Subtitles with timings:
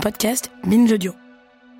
[0.00, 1.12] Podcast Binge Audio.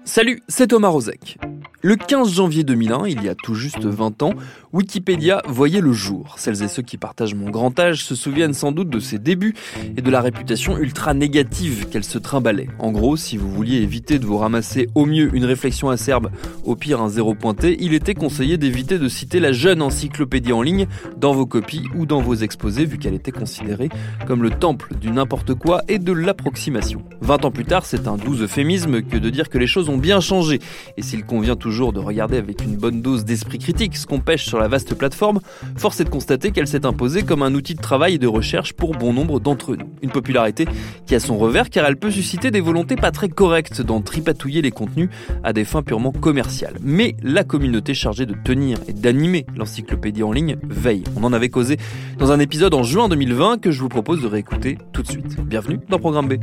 [0.04, 1.38] Salut, c'est Thomas Rozek.
[1.82, 4.34] Le 15 janvier 2001, il y a tout juste 20 ans,
[4.74, 6.34] Wikipédia voyait le jour.
[6.36, 9.54] Celles et ceux qui partagent mon grand âge se souviennent sans doute de ses débuts
[9.96, 12.68] et de la réputation ultra négative qu'elle se trimballait.
[12.80, 16.30] En gros, si vous vouliez éviter de vous ramasser au mieux une réflexion acerbe,
[16.64, 20.60] au pire un zéro pointé, il était conseillé d'éviter de citer la jeune encyclopédie en
[20.60, 23.88] ligne dans vos copies ou dans vos exposés vu qu'elle était considérée
[24.26, 27.02] comme le temple du n'importe quoi et de l'approximation.
[27.22, 29.96] 20 ans plus tard, c'est un doux euphémisme que de dire que les choses ont
[29.96, 30.58] bien changé
[30.98, 34.44] et s'il convient toujours de regarder avec une bonne dose d'esprit critique ce qu'on pêche
[34.44, 35.38] sur la vaste plateforme,
[35.76, 38.72] force est de constater qu'elle s'est imposée comme un outil de travail et de recherche
[38.72, 39.88] pour bon nombre d'entre nous.
[40.02, 40.66] Une popularité
[41.06, 44.62] qui a son revers car elle peut susciter des volontés pas très correctes d'en tripatouiller
[44.62, 45.10] les contenus
[45.44, 46.74] à des fins purement commerciales.
[46.82, 51.04] Mais la communauté chargée de tenir et d'animer l'encyclopédie en ligne veille.
[51.16, 51.76] On en avait causé
[52.18, 55.40] dans un épisode en juin 2020 que je vous propose de réécouter tout de suite.
[55.40, 56.34] Bienvenue dans Programme B.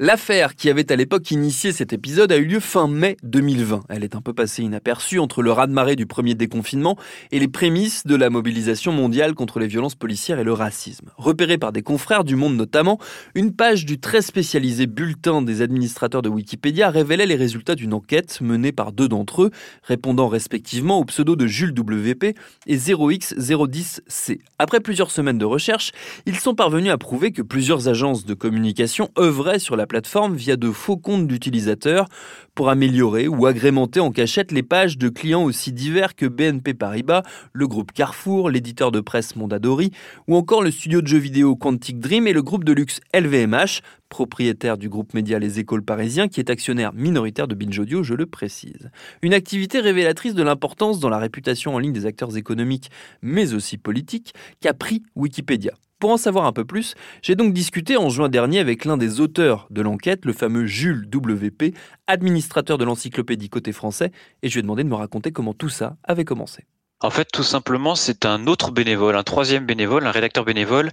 [0.00, 3.84] L'affaire qui avait à l'époque initié cet épisode a eu lieu fin mai 2020.
[3.88, 6.98] Elle est un peu passée inaperçue entre le raz-de-marée du premier déconfinement
[7.30, 11.10] et les prémices de la mobilisation mondiale contre les violences policières et le racisme.
[11.16, 12.98] Repérée par des confrères du monde notamment,
[13.36, 18.40] une page du très spécialisé bulletin des administrateurs de Wikipédia révélait les résultats d'une enquête
[18.40, 19.50] menée par deux d'entre eux,
[19.84, 24.40] répondant respectivement au pseudo de Jules WP et 0x010C.
[24.58, 25.92] Après plusieurs semaines de recherche,
[26.26, 30.56] ils sont parvenus à prouver que plusieurs agences de communication œuvraient sur la plateforme via
[30.56, 32.06] de faux comptes d'utilisateurs
[32.54, 37.22] pour améliorer ou agrémenter en cachette les pages de clients aussi divers que BNP Paribas,
[37.52, 39.90] le groupe Carrefour, l'éditeur de presse Mondadori
[40.28, 43.80] ou encore le studio de jeux vidéo Quantic Dream et le groupe de luxe LVMH,
[44.08, 48.14] propriétaire du groupe média Les Écoles Parisiens, qui est actionnaire minoritaire de Binge Audio, je
[48.14, 48.90] le précise.
[49.22, 52.90] Une activité révélatrice de l'importance dans la réputation en ligne des acteurs économiques,
[53.22, 55.72] mais aussi politiques, qu'a pris Wikipédia.
[56.04, 59.20] Pour en savoir un peu plus, j'ai donc discuté en juin dernier avec l'un des
[59.20, 61.74] auteurs de l'enquête, le fameux Jules WP,
[62.06, 65.70] administrateur de l'encyclopédie côté français, et je lui ai demandé de me raconter comment tout
[65.70, 66.66] ça avait commencé.
[67.00, 70.90] En fait, tout simplement, c'est un autre bénévole, un troisième bénévole, un rédacteur bénévole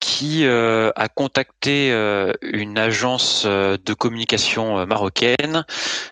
[0.00, 5.64] qui euh, a contacté euh, une agence euh, de communication marocaine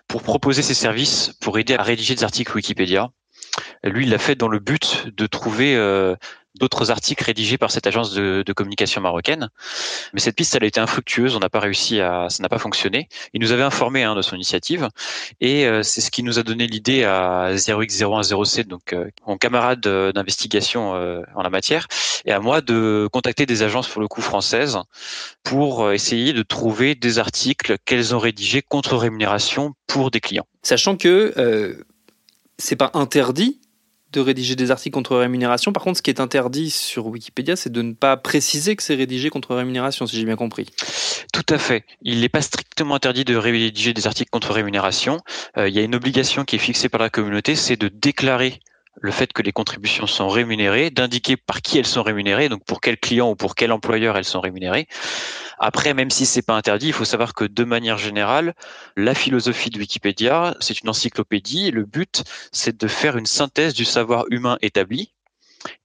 [0.07, 3.09] pour proposer ses services pour aider à rédiger des articles Wikipédia.
[3.83, 5.75] Lui, il l'a fait dans le but de trouver
[6.57, 9.49] d'autres articles rédigés par cette agence de, communication marocaine.
[10.13, 11.35] Mais cette piste, elle a été infructueuse.
[11.35, 13.07] On n'a pas réussi à, ça n'a pas fonctionné.
[13.33, 14.89] Il nous avait informé hein, de son initiative
[15.39, 19.81] et euh, c'est ce qui nous a donné l'idée à 0x0107, donc euh, mon camarade
[19.81, 21.87] d'investigation euh, en la matière,
[22.25, 24.79] et à moi de contacter des agences pour le coup françaises
[25.43, 30.47] pour essayer de trouver des articles qu'elles ont rédigés contre rémunération pour des clients.
[30.63, 31.77] Sachant que
[32.57, 33.59] c'est pas interdit
[34.13, 35.73] de rédiger des articles contre rémunération.
[35.73, 38.95] Par contre, ce qui est interdit sur Wikipédia, c'est de ne pas préciser que c'est
[38.95, 40.67] rédigé contre rémunération, si j'ai bien compris.
[41.33, 41.85] Tout à fait.
[42.01, 45.19] Il n'est pas strictement interdit de rédiger des articles contre rémunération.
[45.57, 48.59] Euh, il y a une obligation qui est fixée par la communauté, c'est de déclarer
[48.99, 52.81] le fait que les contributions sont rémunérées, d'indiquer par qui elles sont rémunérées, donc pour
[52.81, 54.87] quel client ou pour quel employeur elles sont rémunérées.
[55.59, 58.53] Après, même si c'est pas interdit, il faut savoir que de manière générale,
[58.95, 61.71] la philosophie de Wikipédia, c'est une encyclopédie.
[61.71, 65.13] le but, c'est de faire une synthèse du savoir humain établi.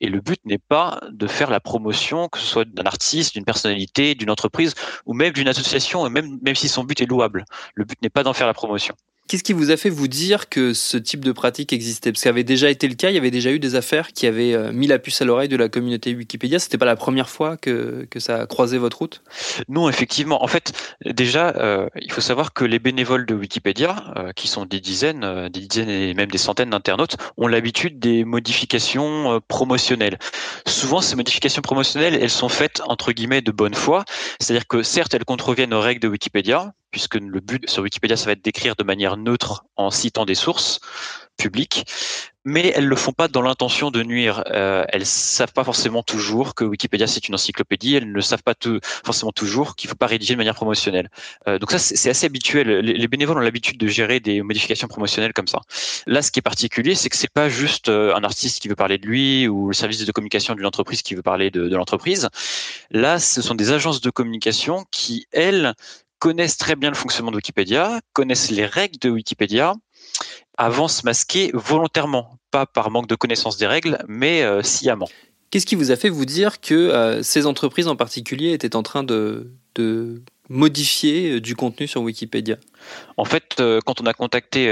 [0.00, 3.44] Et le but n'est pas de faire la promotion, que ce soit d'un artiste, d'une
[3.44, 4.74] personnalité, d'une entreprise,
[5.06, 7.44] ou même d'une association, même, même si son but est louable.
[7.74, 8.94] Le but n'est pas d'en faire la promotion.
[9.28, 12.12] Qu'est-ce qui vous a fait vous dire que ce type de pratique existait?
[12.12, 14.12] Parce que ça avait déjà été le cas, il y avait déjà eu des affaires
[14.12, 16.58] qui avaient euh, mis la puce à l'oreille de la communauté Wikipédia.
[16.58, 19.22] C'était pas la première fois que, que ça a croisé votre route?
[19.68, 20.44] Non, effectivement.
[20.44, 20.72] En fait,
[21.06, 25.48] déjà, euh, il faut savoir que les bénévoles de Wikipédia, euh, qui sont des dizaines,
[25.48, 30.18] des dizaines et même des centaines d'internautes, ont l'habitude des modifications promotionnelles.
[30.66, 34.04] Souvent, ces modifications promotionnelles, elles sont faites entre guillemets de bonne foi.
[34.40, 38.26] C'est-à-dire que certes, elles contreviennent aux règles de Wikipédia, puisque le but sur Wikipédia, ça
[38.26, 40.80] va être d'écrire de manière neutre en citant des sources
[41.36, 41.84] publiques
[42.44, 44.42] mais elles le font pas dans l'intention de nuire.
[44.48, 47.94] Euh, elles savent pas forcément toujours que Wikipédia c'est une encyclopédie.
[47.96, 48.54] Elles ne savent pas
[49.04, 51.08] forcément toujours qu'il faut pas rédiger de manière promotionnelle.
[51.46, 52.68] Euh, donc ça c'est assez habituel.
[52.78, 55.60] Les, bénévoles ont l'habitude de gérer des modifications promotionnelles comme ça.
[56.06, 58.76] Là, ce qui est particulier, c'est que c'est pas juste euh, un artiste qui veut
[58.76, 62.28] parler de lui ou le service de communication d'une entreprise qui veut parler de l'entreprise.
[62.90, 65.74] Là, ce sont des agences de communication qui elles
[66.22, 69.74] connaissent très bien le fonctionnement de Wikipédia, connaissent les règles de Wikipédia
[70.56, 75.08] avance masqué volontairement, pas par manque de connaissance des règles, mais euh, sciemment.
[75.50, 78.84] Qu'est-ce qui vous a fait vous dire que euh, ces entreprises en particulier étaient en
[78.84, 79.50] train de,
[80.52, 82.56] modifier euh, du contenu sur Wikipédia
[83.16, 84.66] En fait, quand on a contacté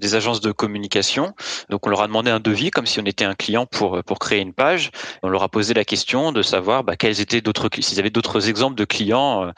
[0.00, 1.34] des agences de communication,
[1.70, 4.18] donc on leur a demandé un devis comme si on était un client pour pour
[4.18, 4.90] créer une page.
[5.22, 8.76] On leur a posé la question de savoir bah, étaient d'autres s'ils avaient d'autres exemples
[8.76, 9.52] de clients.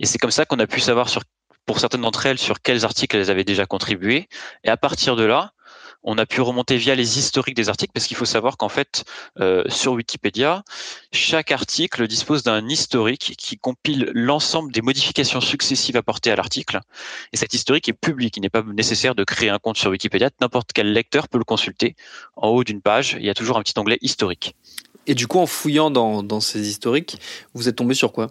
[0.00, 1.22] et c'est comme ça qu'on a pu savoir sur
[1.66, 4.28] pour certaines d'entre elles sur quels articles elles avaient déjà contribué.
[4.64, 5.52] Et à partir de là,
[6.02, 9.04] on a pu remonter via les historiques des articles parce qu'il faut savoir qu'en fait,
[9.40, 10.62] euh, sur Wikipédia,
[11.12, 16.80] chaque article dispose d'un historique qui compile l'ensemble des modifications successives apportées à l'article.
[17.32, 18.36] Et cet historique est public.
[18.36, 20.30] Il n'est pas nécessaire de créer un compte sur Wikipédia.
[20.40, 21.96] N'importe quel lecteur peut le consulter.
[22.36, 24.54] En haut d'une page, il y a toujours un petit onglet historique.
[25.06, 27.18] Et du coup, en fouillant dans, dans ces historiques,
[27.54, 28.28] vous êtes tombé sur quoi?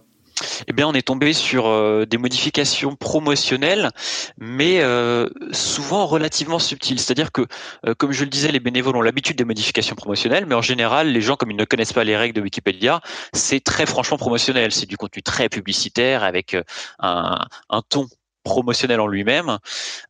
[0.68, 3.92] Eh bien, on est tombé sur euh, des modifications promotionnelles,
[4.38, 7.00] mais euh, souvent relativement subtiles.
[7.00, 7.46] C'est-à-dire que,
[7.86, 11.12] euh, comme je le disais, les bénévoles ont l'habitude des modifications promotionnelles, mais en général,
[11.12, 13.02] les gens, comme ils ne connaissent pas les règles de Wikipédia,
[13.34, 14.72] c'est très franchement promotionnel.
[14.72, 16.56] C'est du contenu très publicitaire avec
[17.00, 18.08] un, un ton
[18.46, 19.58] promotionnel en lui-même,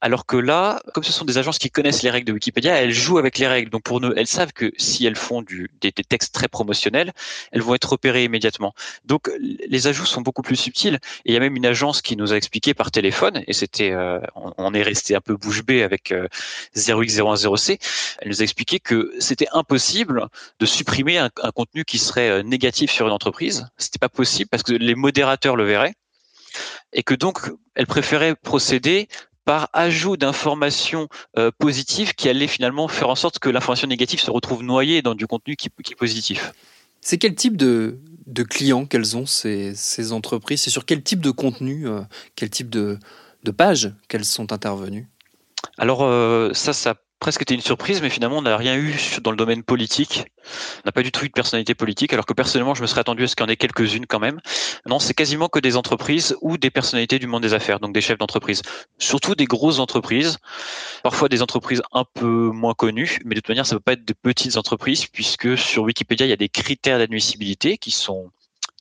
[0.02, 2.92] alors que là, comme ce sont des agences qui connaissent les règles de Wikipédia, elles
[2.92, 3.72] jouent avec les règles.
[3.72, 7.14] Donc pour nous, elles savent que si elles font du, des, textes très promotionnels,
[7.52, 8.76] elles vont être repérées immédiatement.
[9.06, 11.00] Donc les ajouts sont beaucoup plus subtils.
[11.26, 13.92] Et il y a même une agence qui nous a expliqué par téléphone, et c'était,
[13.92, 16.28] euh, on, est resté un peu bouche bée avec euh,
[16.76, 17.80] 0x010c.
[18.20, 20.28] Elle nous a expliqué que c'était impossible
[20.60, 23.68] de supprimer un, un contenu qui serait euh, négatif sur une entreprise.
[23.78, 25.96] C'était pas possible parce que les modérateurs le verraient
[26.94, 29.08] et que donc elle préférait procéder
[29.46, 31.08] par ajout d'informations
[31.38, 35.14] euh, positives qui allaient finalement faire en sorte que l'information négative se retrouve noyée dans
[35.14, 36.52] du contenu qui, est positif.
[37.00, 38.00] C'est quel type de,
[38.50, 40.62] clients qu'elles ont ces, entreprises?
[40.62, 42.02] C'est sur quel type de contenu, euh,
[42.36, 42.98] quel type de,
[43.44, 45.08] de page qu'elles sont intervenues?
[45.78, 49.32] Alors euh, ça, ça presque été une surprise, mais finalement, on n'a rien eu dans
[49.32, 50.26] le domaine politique.
[50.78, 53.00] On n'a pas du tout eu de personnalité politique, alors que personnellement, je me serais
[53.00, 54.40] attendu à ce qu'il y en ait quelques-unes quand même.
[54.86, 58.02] Non, c'est quasiment que des entreprises ou des personnalités du monde des affaires, donc des
[58.02, 58.62] chefs d'entreprise.
[59.00, 60.38] Surtout des grosses entreprises,
[61.02, 63.94] parfois des entreprises un peu moins connues, mais de toute manière, ça ne peut pas
[63.94, 68.30] être de petites entreprises, puisque sur Wikipédia, il y a des critères d'admissibilité qui sont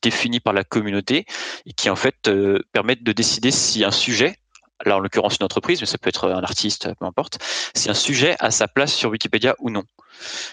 [0.03, 1.25] définis par la communauté
[1.65, 4.37] et qui en fait euh, permettent de décider si un sujet
[4.85, 7.39] là en l'occurrence une entreprise, mais ça peut être un artiste, peu importe,
[7.75, 9.85] si un sujet a sa place sur Wikipédia ou non.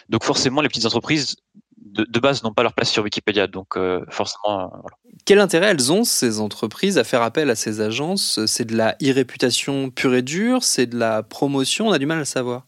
[0.09, 1.35] Donc forcément, les petites entreprises
[1.77, 4.71] de, base n'ont pas leur place sur Wikipédia, donc euh, forcément.
[5.25, 8.45] Quel intérêt elles ont ces entreprises à faire appel à ces agences?
[8.45, 12.17] C'est de la e-réputation pure et dure, c'est de la promotion, on a du mal
[12.17, 12.65] à le savoir.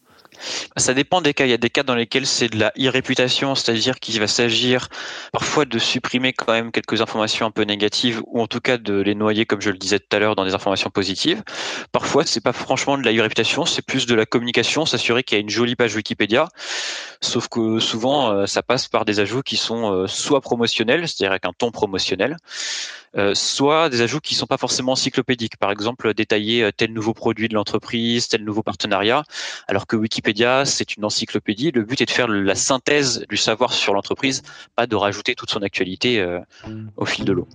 [0.78, 1.46] Ça dépend des cas.
[1.46, 4.90] Il y a des cas dans lesquels c'est de la irréputation, c'est-à-dire qu'il va s'agir
[5.32, 9.02] parfois de supprimer quand même quelques informations un peu négatives ou en tout cas de
[9.02, 11.44] les noyer, comme je le disais tout à l'heure, dans des informations positives.
[11.92, 15.40] Parfois, c'est pas franchement de la irréputation, c'est plus de la communication, s'assurer qu'il y
[15.40, 16.48] a une jolie page Wikipédia.
[17.22, 21.32] Sauf que souvent, euh, ça passe par des ajouts qui sont euh, soit promotionnels, c'est-à-dire
[21.32, 22.38] avec un ton promotionnel,
[23.18, 25.58] euh, soit des ajouts qui sont pas forcément encyclopédiques.
[25.58, 29.24] Par exemple, détailler tel nouveau produit de l'entreprise, tel nouveau partenariat,
[29.68, 31.72] alors que Wikipédia c'est une encyclopédie.
[31.72, 34.42] Le but est de faire la synthèse du savoir sur l'entreprise,
[34.76, 36.40] pas de rajouter toute son actualité euh,
[36.98, 37.48] au fil de l'eau.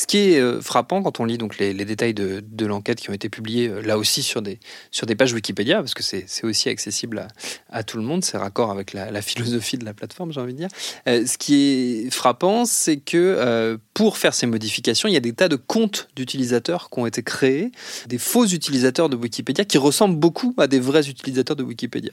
[0.00, 3.12] Ce qui est euh, frappant quand on lit donc les, détails de, l'enquête qui ont
[3.12, 4.58] été publiés euh, là aussi sur des,
[4.90, 7.28] sur des pages Wikipédia, parce que c'est aussi accessible
[7.68, 10.58] à, tout le monde, c'est raccord avec la, philosophie de la plateforme, j'ai envie de
[10.58, 10.68] dire.
[11.06, 15.34] Euh, ce qui est frappant, c'est que pour faire ces modifications, il y a des
[15.34, 17.70] tas de comptes d'utilisateurs qui ont été créés,
[18.06, 22.12] des faux utilisateurs de Wikipédia qui ressemblent beaucoup à des vrais utilisateurs de Wikipédia.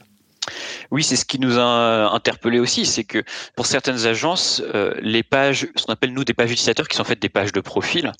[0.90, 3.22] Oui, c'est ce qui nous a interpellé aussi, c'est que
[3.56, 7.02] pour certaines agences, euh, les pages, ce qu'on appelle nous des pages utilisateurs, qui sont
[7.02, 8.12] en fait des pages de profil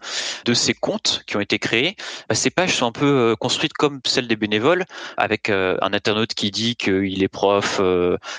[0.45, 1.97] de ces comptes qui ont été créés,
[2.29, 4.85] bah, ces pages sont un peu euh, construites comme celles des bénévoles,
[5.17, 7.81] avec euh, un internaute qui dit qu'il est prof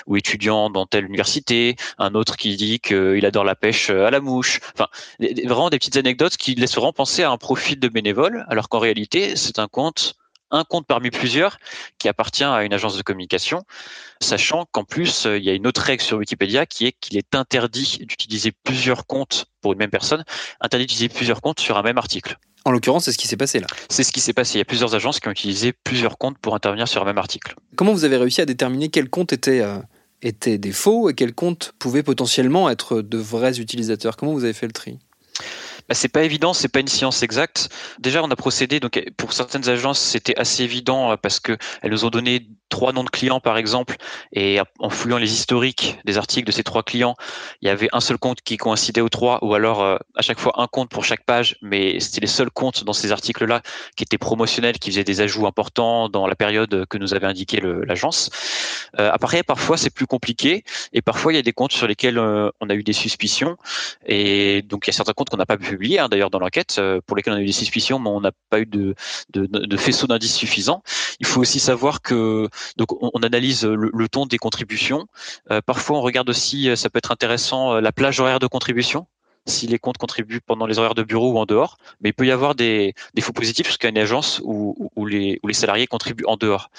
[0.06, 4.20] ou étudiant dans telle université, un autre qui dit qu'il adore la pêche à la
[4.20, 4.60] mouche.
[4.74, 8.68] Enfin, vraiment des petites anecdotes qui laissent vraiment penser à un profil de bénévole, alors
[8.68, 10.14] qu'en réalité, c'est un compte
[10.50, 11.58] un compte parmi plusieurs
[11.98, 13.62] qui appartient à une agence de communication,
[14.20, 17.34] sachant qu'en plus, il y a une autre règle sur Wikipédia qui est qu'il est
[17.34, 20.24] interdit d'utiliser plusieurs comptes pour une même personne,
[20.60, 22.38] interdit d'utiliser plusieurs comptes sur un même article.
[22.64, 23.66] En l'occurrence, c'est ce qui s'est passé là.
[23.88, 24.56] C'est ce qui s'est passé.
[24.56, 27.18] Il y a plusieurs agences qui ont utilisé plusieurs comptes pour intervenir sur un même
[27.18, 27.54] article.
[27.76, 29.78] Comment vous avez réussi à déterminer quel compte était, euh,
[30.20, 34.16] était des faux et quel compte pouvait potentiellement être de vrais utilisateurs?
[34.16, 34.98] Comment vous avez fait le tri?
[35.90, 37.68] Bah, c'est pas évident, c'est pas une science exacte.
[37.98, 41.90] Déjà, on a procédé donc pour certaines agences, c'était assez évident euh, parce que elles
[41.90, 43.96] nous ont donné trois noms de clients par exemple
[44.32, 47.16] et en fouillant les historiques des articles de ces trois clients,
[47.60, 50.38] il y avait un seul compte qui coïncidait aux trois ou alors euh, à chaque
[50.38, 53.60] fois un compte pour chaque page, mais c'était les seuls comptes dans ces articles-là
[53.96, 57.60] qui étaient promotionnels, qui faisaient des ajouts importants dans la période que nous avait indiqué
[57.60, 58.30] l'agence.
[59.00, 62.16] Euh, après, parfois c'est plus compliqué et parfois il y a des comptes sur lesquels
[62.20, 63.56] on a eu des suspicions
[64.06, 66.76] et donc il y a certains comptes qu'on n'a pas pu Hein, d'ailleurs dans l'enquête
[66.78, 68.94] euh, pour lesquels on a eu des suspicions, mais on n'a pas eu de,
[69.76, 70.82] faisceau d'indices suffisant.
[71.20, 75.06] Il faut aussi savoir que donc on, analyse le, ton des contributions.
[75.50, 79.06] Euh, parfois, on regarde aussi, euh, ça peut être intéressant, la plage horaire de contribution
[79.50, 81.76] si les comptes contribuent pendant les horaires de bureau ou en dehors.
[82.00, 85.48] Mais il peut y avoir des, faux positifs jusqu'à une agence où, où, les, où
[85.48, 86.70] les salariés contribuent en dehors.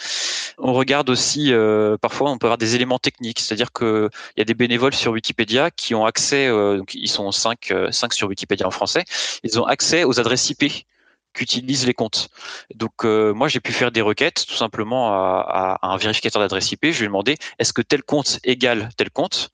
[0.57, 4.45] On regarde aussi, euh, parfois, on peut avoir des éléments techniques, c'est-à-dire qu'il y a
[4.45, 8.27] des bénévoles sur Wikipédia qui ont accès, euh, donc ils sont 5, euh, 5 sur
[8.27, 9.03] Wikipédia en français,
[9.43, 10.85] ils ont accès aux adresses IP
[11.33, 12.29] qu'utilisent les comptes.
[12.75, 16.87] Donc euh, moi j'ai pu faire des requêtes tout simplement à, un vérificateur d'adresse IP.
[16.91, 19.49] Je lui ai demandé est-ce que tel compte égale tel compte?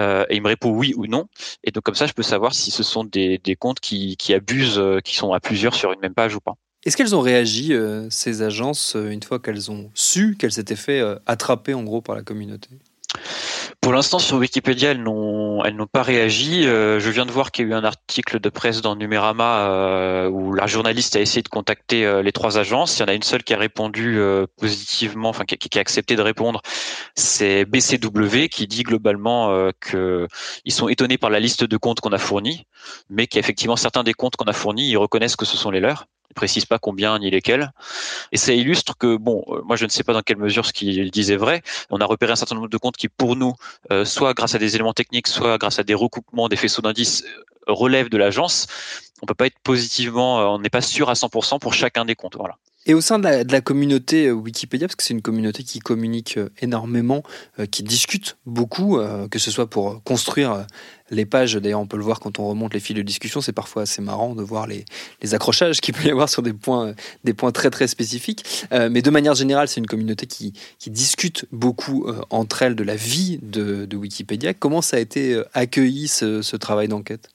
[0.00, 1.26] Euh, et il me répond oui ou non.
[1.64, 5.00] Et donc comme ça je peux savoir si ce sont des, comptes qui, abusent, euh,
[5.00, 6.54] qui sont à plusieurs sur une même page ou pas.
[6.84, 7.74] Est-ce qu'elles ont réagi,
[8.08, 12.22] ces agences, une fois qu'elles ont su qu'elles s'étaient fait attraper en gros par la
[12.22, 12.68] communauté?
[13.80, 16.66] Pour l'instant, sur Wikipédia, elles n'ont, pas réagi.
[16.66, 19.70] Euh, je viens de voir qu'il y a eu un article de presse dans Numérama
[19.70, 22.98] euh, où la journaliste a essayé de contacter euh, les trois agences.
[22.98, 24.20] Il y en a une seule qui a répondu
[24.58, 26.60] positivement, enfin qui, a accepté de répondre.
[27.14, 30.26] C'est BCW qui dit globalement que
[30.64, 32.66] ils sont étonnés par la liste de comptes qu'on a fournis,
[33.08, 36.06] mais qu'effectivement certains des comptes qu'on a fournis, ils reconnaissent que ce sont les leurs
[36.38, 37.72] précise pas combien ni lesquels.
[38.30, 40.72] Et ça illustre que, bon, euh, moi je ne sais pas dans quelle mesure ce
[40.72, 41.62] qu'il disait vrai.
[41.90, 43.54] On a repéré un certain nombre de comptes qui, pour nous,
[43.90, 47.24] euh, soit grâce à des éléments techniques, soit grâce à des recoupements des faisceaux d'indices,
[47.24, 48.68] euh, relèvent de l'agence.
[49.20, 52.36] On peut pas être positivement, on n'est pas sûr à 100% pour chacun des comptes.
[52.36, 52.56] Voilà.
[52.88, 57.22] Et au sein de la, communauté Wikipédia, parce que c'est une communauté qui communique énormément,
[57.70, 58.98] qui discute beaucoup,
[59.30, 60.66] que ce soit pour construire
[61.10, 63.52] les pages, d'ailleurs, on peut le voir quand on remonte les fils de discussion, c'est
[63.52, 64.84] parfois assez marrant de voir les,
[65.34, 68.44] accrochages qu'il peut y avoir sur des points, des points très très spécifiques.
[68.72, 70.52] Euh, mais de manière générale, c'est une communauté qui,
[70.86, 74.54] discute beaucoup euh, entre elles de la vie de, Wikipédia.
[74.54, 77.28] Comment ça a été euh, accueilli ce travail d'enquête?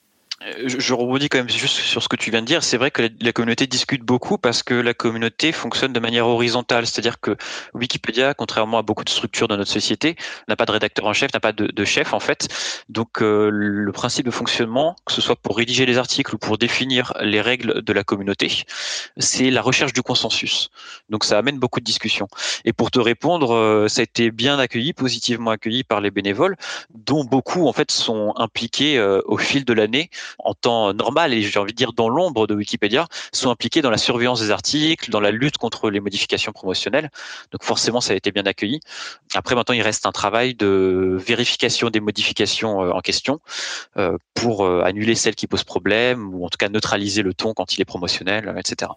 [0.44, 2.62] Euh, je, rebondis quand même juste sur ce que tu viens de dire.
[2.62, 6.86] C'est vrai que la, communauté discute beaucoup parce que la communauté fonctionne de manière horizontale.
[6.86, 7.36] C'est-à-dire que
[7.74, 10.16] Wikipédia, contrairement à beaucoup de structures de notre société,
[10.48, 12.48] n'a pas de rédacteur en chef, n'a pas de, chef en fait.
[12.88, 16.58] Donc euh, le principe de fonctionnement, que ce soit pour rédiger les articles ou pour
[16.58, 18.64] définir les règles de la communauté,
[19.16, 20.70] c'est la recherche du consensus.
[21.10, 22.28] Donc ça amène beaucoup de discussions.
[22.64, 26.56] Et pour te répondre, euh, ça a été bien accueilli, positivement accueilli par les bénévoles,
[26.94, 31.58] dont beaucoup en fait sont impliqués au fil de l'année en temps normal et j'ai
[31.58, 35.20] envie de dire dans l'ombre de Wikipédia sont impliqués dans la surveillance des articles, dans
[35.20, 37.10] la lutte contre les modifications promotionnelles.
[37.52, 38.80] Donc forcément, ça a été bien accueilli.
[39.34, 43.40] Après, maintenant, il reste un travail de vérification des modifications euh, en question
[43.96, 47.54] euh, pour euh, annuler celles qui posent problème ou en tout cas neutraliser le ton
[47.54, 48.92] quand il est promotionnel, etc.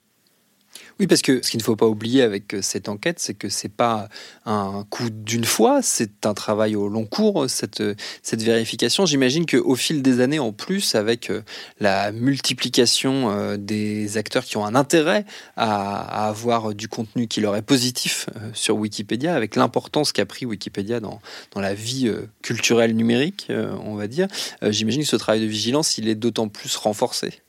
[0.99, 3.49] Oui, parce que ce qu'il ne faut pas oublier avec euh, cette enquête, c'est que
[3.49, 4.09] c'est pas
[4.45, 7.83] un coup d'une fois, c'est un travail au long cours, cette,
[8.23, 9.05] cette vérification.
[9.05, 11.43] J'imagine qu'au fil des années, en plus, avec euh,
[11.79, 15.25] la multiplication euh, des acteurs qui ont un intérêt
[15.55, 20.99] à, avoir du contenu qui leur est positif sur Wikipédia, avec l'importance qu'a pris Wikipédia
[20.99, 21.21] dans,
[21.53, 22.11] dans la vie
[22.41, 24.27] culturelle numérique, on va dire,
[24.61, 27.41] j'imagine que ce travail de vigilance, il est d'autant plus renforcé.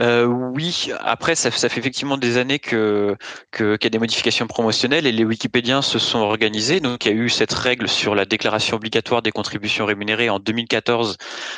[0.00, 3.16] Euh, oui, après ça, fait effectivement des années que
[3.52, 6.78] qu'il y a des modifications promotionnelles et les Wikipédiens se sont organisés.
[6.80, 10.38] Donc il y a eu cette règle sur la déclaration obligatoire des contributions rémunérées en
[10.38, 11.16] 2014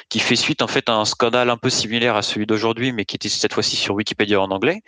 [0.08, 3.04] qui fait suite en fait à un scandale un peu similaire à celui d'aujourd'hui, mais
[3.04, 4.82] qui était cette fois-ci sur Wikipédia en anglais.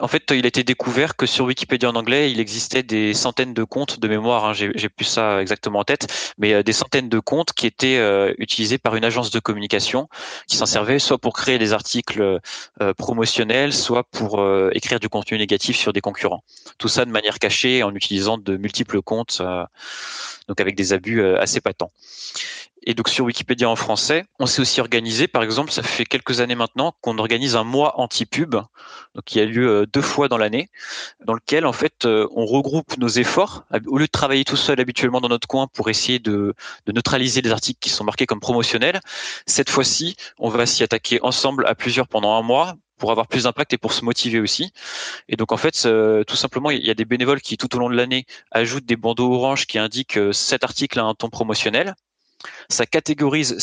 [0.00, 3.52] En fait, il a été découvert que sur Wikipédia en anglais, il existait des centaines
[3.52, 4.44] de comptes de mémoire.
[4.44, 6.06] Hein, j'ai plus ça exactement en tête,
[6.38, 10.08] mais euh, des centaines de comptes qui étaient euh, utilisés par une agence de communication
[10.46, 12.38] qui s'en servait soit pour créer des articles
[12.80, 16.44] euh, promotionnels, soit pour écrire du contenu négatif sur des concurrents.
[16.78, 19.42] Tout ça de manière cachée en utilisant de multiples comptes,
[20.48, 21.90] donc avec des abus assez patents.
[22.82, 26.40] Et donc sur Wikipédia en français, on s'est aussi organisé, par exemple, ça fait quelques
[26.40, 30.38] années maintenant qu'on organise un mois anti-pub, donc qui a lieu euh, deux fois dans
[30.38, 30.70] l'année,
[31.24, 34.80] dans lequel en fait euh, on regroupe nos efforts au lieu de travailler tout seul
[34.80, 36.54] habituellement dans notre coin pour essayer de,
[36.86, 39.00] neutraliser les articles qui sont marqués comme promotionnels.
[39.46, 43.44] Cette fois-ci, on va s'y attaquer ensemble à plusieurs pendant un mois pour avoir plus
[43.44, 44.72] d'impact et pour se motiver aussi.
[45.28, 47.78] Et donc en fait, euh, tout simplement, il y a des bénévoles qui tout au
[47.78, 51.94] long de l'année ajoutent des bandeaux orange qui indiquent cet article a un ton promotionnel
[52.68, 53.56] ça catégorise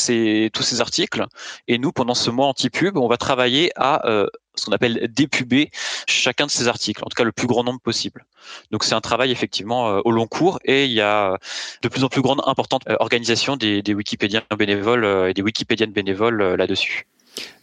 [0.52, 1.26] tous ces articles
[1.68, 5.70] et nous, pendant ce mois anti-pub, on va travailler à euh, ce qu'on appelle dépuber
[6.06, 8.24] chacun de ces articles, en tout cas le plus grand nombre possible.
[8.70, 11.38] Donc c'est un travail effectivement euh, au long cours et il y a
[11.82, 15.92] de plus en plus grande importante euh, organisation des, des Wikipédiens bénévoles et des Wikipédiennes
[15.92, 17.06] bénévoles là-dessus.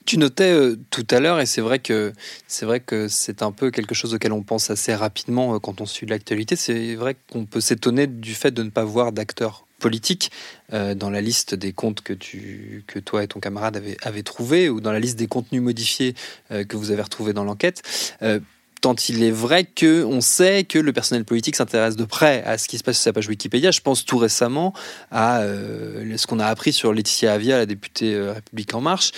[0.05, 0.53] Tu notais
[0.91, 2.11] tout à l'heure, et c'est vrai que
[2.45, 5.85] c'est vrai que c'est un peu quelque chose auquel on pense assez rapidement quand on
[5.85, 6.57] suit l'actualité.
[6.57, 10.31] C'est vrai qu'on peut s'étonner du fait de ne pas voir d'acteurs politique
[10.71, 14.23] euh, dans la liste des comptes que, tu, que toi et ton camarade avez, avez
[14.23, 16.15] trouvé ou dans la liste des contenus modifiés
[16.51, 17.81] euh, que vous avez retrouvés dans l'enquête.
[18.21, 18.39] Euh,
[18.79, 22.57] tant il est vrai que on sait que le personnel politique s'intéresse de près à
[22.57, 23.71] ce qui se passe sur sa page Wikipédia.
[23.71, 24.73] Je pense tout récemment
[25.09, 29.11] à ce qu'on a appris sur Laetitia Avia, la députée République en Marche,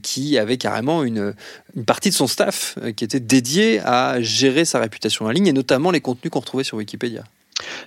[0.00, 1.34] qui avait carrément une,
[1.76, 5.52] une, partie de son staff qui était dédiée à gérer sa réputation en ligne et
[5.52, 7.24] notamment les contenus qu'on retrouvait sur Wikipédia.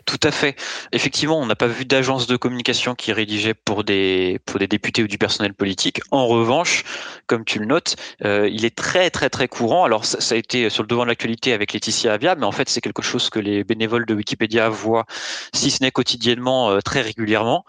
[0.06, 0.56] Tout à fait.
[0.92, 5.04] Effectivement, on n'a pas vu d'agence de communication qui rédigeait pour des pour des députés
[5.04, 6.02] ou du personnel politique.
[6.12, 6.84] En revanche,
[7.28, 9.84] comme tu le notes, euh, il est très très très courant.
[9.84, 12.70] Alors ça, a été sur le devant de l'actualité avec Laetitia Avia, mais en fait
[12.70, 15.06] c'est quelque chose que les bénévoles de Wikipédia voient,
[15.54, 17.66] si ce n'est quotidiennement, euh, très régulièrement.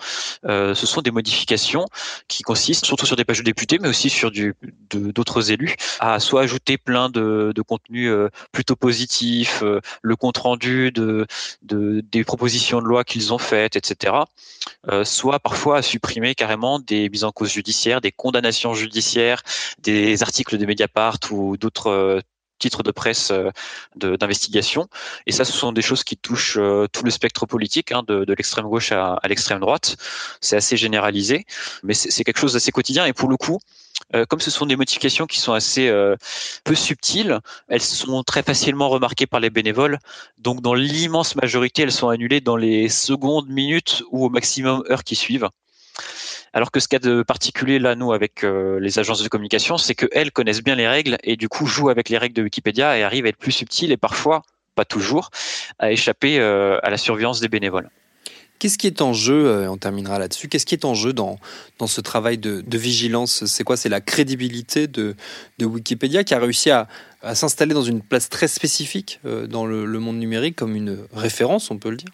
[0.47, 1.87] Euh, ce sont des modifications
[2.28, 4.30] qui consistent, surtout sur des pages de députés, mais aussi sur
[4.90, 8.12] d'autres élus, à soit ajouter plein de, de contenus
[8.52, 9.62] plutôt positifs,
[10.02, 11.26] le compte rendu de
[12.11, 14.14] des propositions de loi qu'ils ont faites, etc.
[14.88, 19.42] Euh, soit parfois à supprimer carrément des mises en cause judiciaires, des condamnations judiciaires,
[19.78, 22.20] des articles de Mediapart ou d'autres euh,
[22.64, 23.50] titres de presse euh,
[23.97, 24.88] d'investigation.
[25.26, 26.59] Et ça, ce sont des choses qui touchent
[26.92, 29.97] tout le spectre politique, hein, de, l'extrême gauche à, l'extrême droite.
[30.40, 31.47] C'est assez généralisé,
[31.83, 33.04] mais c'est quelque chose d'assez quotidien.
[33.06, 33.59] Et pour le coup,
[34.14, 36.16] euh, comme ce sont des modifications qui sont assez euh,
[36.64, 39.99] peu subtiles, elles sont très facilement remarquées par les bénévoles.
[40.38, 45.04] Donc, dans l'immense majorité, elles sont annulées dans les secondes, minutes ou au maximum heures
[45.04, 45.49] qui suivent.
[46.54, 49.94] Alors que ce cas de particulier là, nous, avec euh, les agences de communication, c'est
[49.94, 53.02] qu'elles connaissent bien les règles et du coup jouent avec les règles de Wikipédia et
[53.02, 54.42] arrivent à être plus subtiles et parfois,
[54.75, 55.30] pas toujours,
[55.78, 57.90] à échapper à la surveillance des bénévoles.
[58.58, 61.38] Qu'est-ce qui est en jeu, euh, on terminera là-dessus, qu'est-ce qui est en jeu dans,
[61.86, 63.45] ce travail de, vigilance?
[63.47, 63.76] C'est quoi?
[63.76, 65.14] C'est la crédibilité de,
[65.60, 66.88] Wikipédia qui a réussi à,
[67.34, 71.78] s'installer dans une place très spécifique euh, dans le monde numérique comme une référence, on
[71.78, 72.10] peut le dire?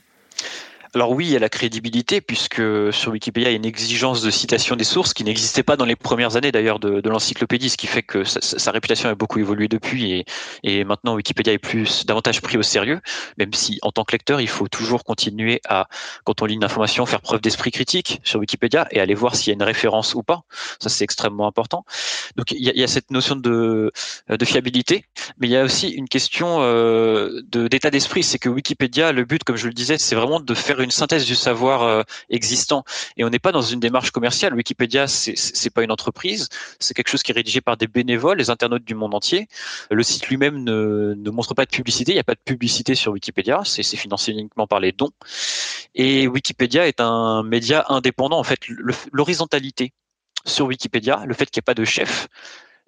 [0.94, 4.22] Alors oui, il y a la crédibilité, puisque sur Wikipédia, il y a une exigence
[4.22, 7.76] de citation des sources qui n'existait pas dans les premières années d'ailleurs de, l'encyclopédie, ce
[7.76, 10.24] qui fait que sa, réputation a beaucoup évolué depuis et,
[10.62, 13.00] et, maintenant Wikipédia est plus davantage pris au sérieux,
[13.38, 15.88] même si en tant que lecteur, il faut toujours continuer à,
[16.24, 19.48] quand on lit une information, faire preuve d'esprit critique sur Wikipédia et aller voir s'il
[19.48, 20.42] y a une référence ou pas.
[20.80, 21.84] Ça, c'est extrêmement important.
[22.36, 23.92] Donc il y a, cette notion de,
[24.28, 25.04] de, fiabilité,
[25.38, 29.44] mais il y a aussi une question euh, d'état d'esprit, c'est que Wikipédia, le but,
[29.44, 32.84] comme je le disais, c'est vraiment de faire une synthèse du savoir euh, existant.
[33.16, 34.54] Et on n'est pas dans une démarche commerciale.
[34.54, 38.50] Wikipédia, c'est pas une entreprise, c'est quelque chose qui est rédigé par des bénévoles, les
[38.50, 39.48] internautes du monde entier.
[39.90, 42.12] Le site lui-même ne, ne montre pas de publicité.
[42.12, 43.62] Il n'y a pas de publicité sur Wikipédia.
[43.64, 45.10] C'est financé uniquement par les dons.
[45.94, 48.38] Et Wikipédia est un média indépendant.
[48.38, 48.60] En fait,
[49.12, 49.92] l'horizontalité
[50.46, 52.28] sur Wikipédia, le fait qu'il n'y ait pas de chef,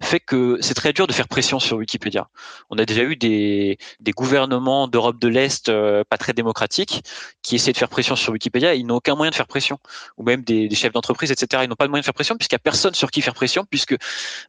[0.03, 2.29] fait que c'est très dur de faire pression sur Wikipédia.
[2.69, 7.03] On a déjà eu des, des gouvernements d'Europe de l'Est euh, pas très démocratiques
[7.41, 8.75] qui essaient de faire pression sur Wikipédia.
[8.75, 9.79] Ils n'ont aucun moyen de faire pression.
[10.17, 11.63] Ou même des, des chefs d'entreprise, etc.
[11.65, 13.33] Ils n'ont pas de moyen de faire pression puisqu'il n'y a personne sur qui faire
[13.33, 13.95] pression puisque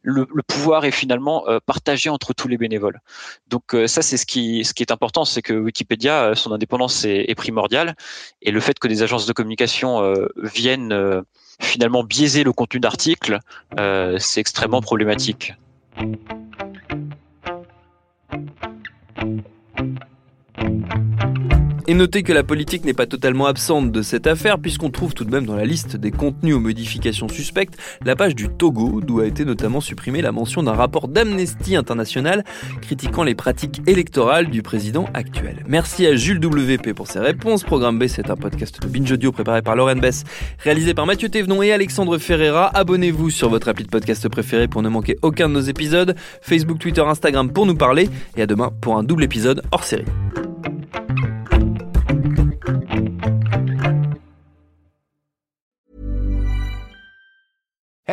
[0.01, 2.99] le, le pouvoir est finalement euh, partagé entre tous les bénévoles.
[3.47, 7.05] Donc euh, ça, c'est ce qui, ce qui est important, c'est que Wikipédia, son indépendance
[7.05, 7.95] est, est, primordiale
[8.41, 11.23] et le fait que des agences de communication viennent
[11.61, 13.39] finalement biaiser le contenu d'articles,
[13.79, 15.53] euh, c'est extrêmement problématique.
[21.87, 25.23] Et notez que la politique n'est pas totalement absente de cette affaire, puisqu'on trouve tout
[25.23, 29.19] de même dans la liste des contenus aux modifications suspectes la page du Togo, d'où
[29.19, 32.43] a été notamment supprimée la mention d'un rapport d'Amnesty International
[32.81, 35.63] critiquant les pratiques électorales du président actuel.
[35.67, 37.63] Merci à Jules WP pour ses réponses.
[37.63, 40.23] Programme B, c'est un podcast de Binge Audio préparé par Lauren Bess,
[40.57, 42.75] réalisé par Mathieu Thévenon et Alexandre Ferreira.
[42.75, 46.15] Abonnez-vous sur votre appli de podcast préféré pour ne manquer aucun de nos épisodes.
[46.41, 48.09] Facebook, Twitter, Instagram pour nous parler.
[48.37, 50.05] Et à demain pour un double épisode hors série.